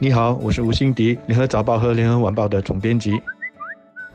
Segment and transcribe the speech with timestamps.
[0.00, 3.12] 你好，我是吴欣迪，联合早报和联合晚报的总编辑。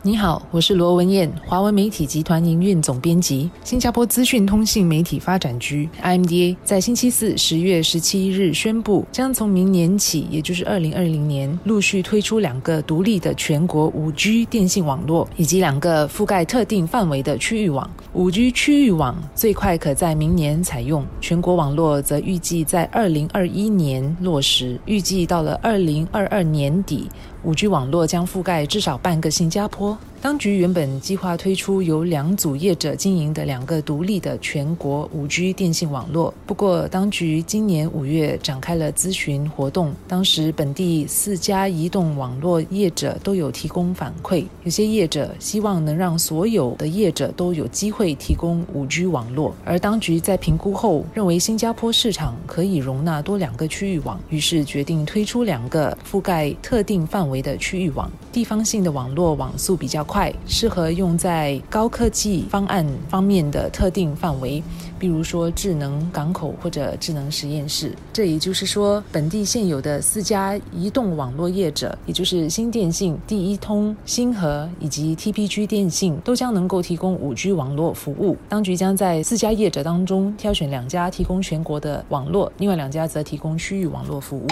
[0.01, 3.51] 你好，我是罗文燕，华文媒体集团营运总编辑。
[3.65, 17.87] 新加坡资讯通信媒体发展局 （IMDA） 在星期四十月十七日宣布，将从明年起，也就是二零二零年，陆续推出两个独立的全国五 G 电信网络，以及两个覆盖特定范围的区域网。
[18.13, 27.09] 五 G 区域网最快可在明年采用，全国网络则预计在二零二一年落实，预计到了二零二二年底。
[27.43, 29.97] 五 G 网络将覆盖至少半个新加坡。
[30.21, 60.05] 当局原本计划推出由两组业者经营的两个独立的全国五 G 电信网络，不过当局今年五月展开了咨询活动，当时本地四家移动网络业者都有提供反馈，有些业者希望能让所有的业者都有机会提供五 G 网络，而当局在评估后认为新加坡市场可以容纳多两个区域网，于是决定推出两个覆盖特定范围的区域网，地方性的网络网速比较。
[60.09, 64.63] 快适合用在高科技方案方面的特定范围，
[64.97, 67.95] 比如说智能港口或者智能实验室。
[68.11, 78.35] 这也就是说，本地现有的四家移动网络业者，也就是新电信、第一通、星河以及 TPG 电信，都将能够提供五 G 网络服务。
[78.49, 84.47] 当局将在四家业者当中挑选两家提供全国的网络，另外两家则提供区域网络服务。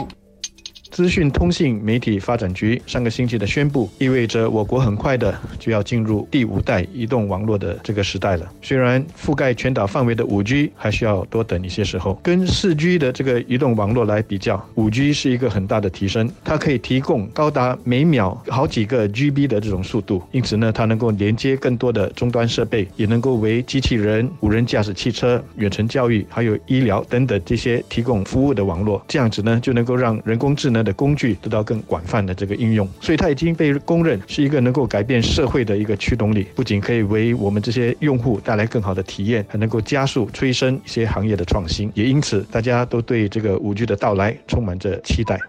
[0.90, 8.50] 资讯通信媒体发展局上个星期的宣布，意味着我国很快的就要进入第五代移动网络的这个时代了。
[8.62, 29.04] 虽然覆盖全岛范围的五 G 还需要多等一些时候，跟四 G 的这个移动网络来比较，五 G 是一个很大的提升，它可以提供高达每秒好几个 GB 的这种速度，因此呢，它能够连接更多的终端设备，也能够为机器人、无人驾驶汽车、远程教育还有医疗等等这些提供服务的网络。
[29.08, 30.77] 这样子呢，就能够让人工智能。
[30.84, 45.40] 的工具得到更广泛的这个应用，所以它已经被公认是一个能够改变社会的一个驱动力，不仅可以为我们这些用户带来更好的体验，还能够加速催生一些行业的创新，也因此大家都对这个五 G 的到来充满着期待。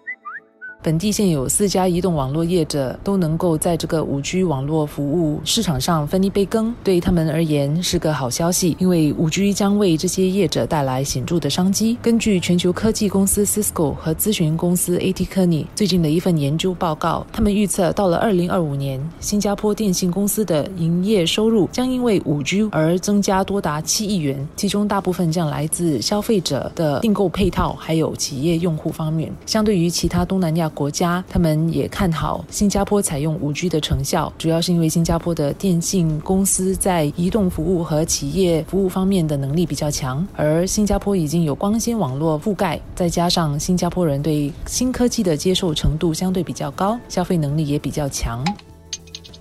[0.81, 11.97] 本地现有四家移动网络业者都能够在这个五 G 网络服务市场上分一杯羹，对他们而言是个好消息，因为五 G 将为这些业者带来显著的商机。
[12.01, 29.29] 根据全球科技公司 Cisco 和咨询公司 AT Kearney 最近的一份研究报告，他们预测到了2025年，新加坡电信公司的营业收入将因为五 G 而增加多达七亿元，其中大部分将来自消费者的订购配套，还有企业用户方面。
[29.45, 30.68] 相对于其他东南亚。
[30.69, 48.43] 国家他们也看好新加坡采用五 G 的成效，主要是因为新加坡的电信公司在移动服务和企业服务方面的能力比较强，而新加坡已经有光纤网络覆盖，再加上新加坡人对新科技的接受程度相对比较高，消费能力也比较强。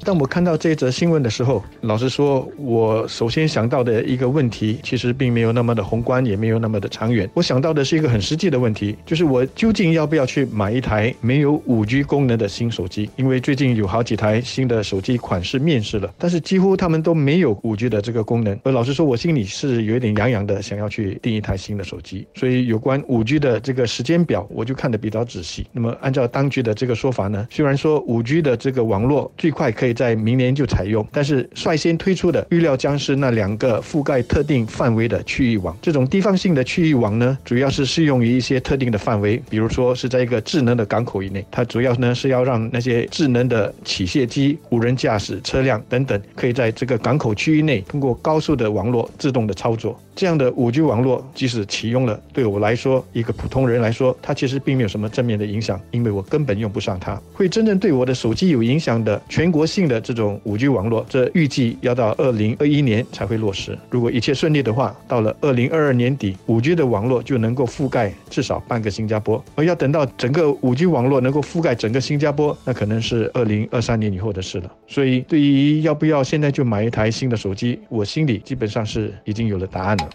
[0.09, 7.29] 当我看到这则新闻的时候，老实说，我首先想到的一个问题，其实并没有那么的宏观，也没有那么的长远。
[7.35, 13.11] 我想到的是一个很实际的问题，就是我究竟要不要去买一台没有五 G 功能的新手机？
[13.17, 18.59] 因为最近有好几台新的手机款式面世了，但是几乎他们都没有五 G 的这个功能。
[18.65, 22.27] 而老实说，我心里是有一点痒痒的，想要去订一台新的手机。
[22.35, 25.67] 所以有关五 G 的这个时间表，我就看得比较仔细。
[25.71, 35.77] 那么按照当局的这个说法呢，虽然说五 G 的这个网络最快可以在明年就采用，但是率先推出的预料将是那两个覆盖特定范围的区域网。
[35.83, 41.45] 这种地方性的区域网呢，主要是适用于一些特定的范围，比如说是在一个智能的港口以内。
[41.51, 50.01] 它主要呢是要让那些智能的起卸机、无人驾驶车辆等等，可以在这个港口区域内通过高速的网络自动的操作。
[50.19, 57.17] 这样的五 G 网络即使启用了，对我来说，一个普通人来说，它其实并没有什么正面的影响，因为我根本用不上它。
[57.33, 63.79] 会真正对我的手机有影响的全国性的这种五 G 网络，这预计要到二零二一年才会落实。
[63.91, 69.41] 如果一切顺利的话，到了二零二二年底，五 G 的网络就能够覆盖至少半个新加坡。
[69.55, 74.73] 而要等到整个五 G 网络能够覆盖整个新加坡，那可能是二零二三年以后的事了。
[74.89, 80.08] 所以，对于要不要现在就买一台新的手机，我心里基本上是已经有了答案了。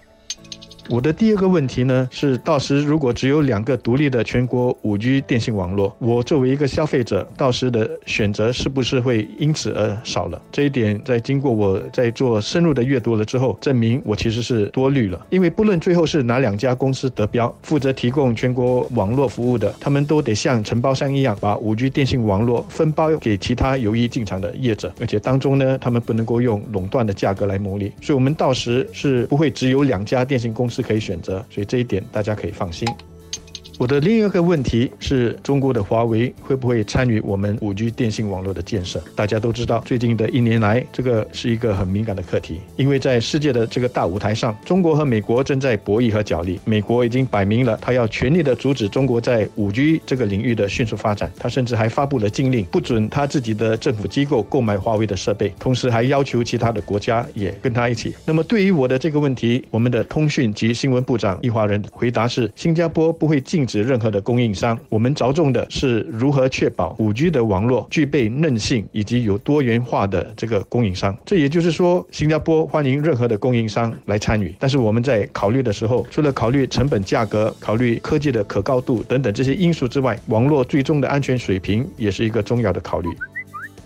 [0.90, 10.42] 我的第二个问题呢，是到时如果只有两个独立的全国五 G 电信网络，我作为一个消费者，到时的选择是不是会因此而少了？
[10.52, 15.26] 这一点在经过我在做深入的阅读了之后，证明我其实是多虑了。
[15.30, 27.92] 因为不论最后是哪两家公司得标，负责提供全国网络服务的，他们都得像承包商一样，把五 G 电信网络分包给其他有意进场的业者，而且当中呢，他们不能够用垄断的价格来牟利。
[28.02, 30.73] 所以，我们到时是不会只有两家电信公司。
[30.74, 32.88] 是可以选择，所以这一点大家可以放心。
[33.80, 39.02] 我的另一个问题是中国的华为会不会参与我们五 G 电信网络的建设？
[39.16, 46.60] 大家都知道，最近的一年来，这个是一个很敏感的课题，因为在世界的这个大舞台上，中国和美国正在博弈和角力。
[46.66, 51.32] 美国已经摆明了，他要全力的阻止中国在五 G 这个领域的迅速发展。
[51.40, 58.14] 他甚至还发布了禁令，不准他自己的政府机构购买华为的设备，同时还要求其他的国家也跟他一起。
[58.24, 71.18] 那么对于我的这个问题，我们的通讯及新闻部长易华人回答是：新加坡不会禁止 指任何的供应商，我们着重的是如何确保五 G 的网络具备韧性以及有多元化的这个供应商。
[71.26, 83.10] 这也就是说，新加坡欢迎任何的供应商来参与，但是我们在考虑的时候，除了考虑成本、价格、考虑科技的可靠度等等这些因素之外，网络最终的安全水平也是一个重要的考虑。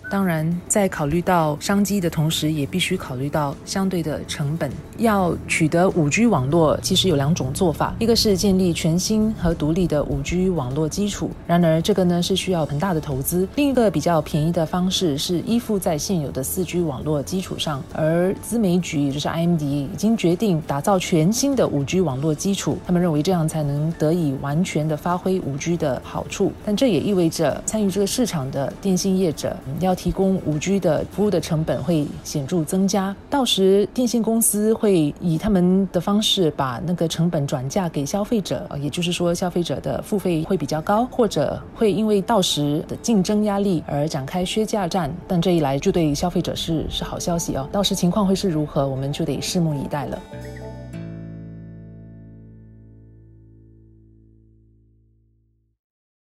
[0.10, 4.72] 当然，在考虑到商机的同时，也必须考虑到相对的成本。
[4.98, 17.84] 要取得五 G 网络，其实有两种做法，一个是建立全新和独立的五 G 网络基础，然而这个呢是需要很大的投资；另一个比较便宜的方式是依附在现有的四 G 网络基础上。
[17.94, 26.54] 而资媒局，也就是 IMD，已经决定打造全新的五 G 网络基础，他们认为这样才能得以完全的发挥五 G 的好处。
[26.66, 29.97] 但这也意味着参与这个市场的电信业者要。
[29.98, 45.12] 提供五 G 的服务的成本会显著增加，到时电信公司会以他们的方式把那个成本转嫁给消费者，也就是说消费者的付费会比较高，或者会因为到时的竞争压力而展开削价战。
[45.28, 50.22] 但这一来就对消费者是是好消息哦，到时情况会是如何，我们就得拭目以待了。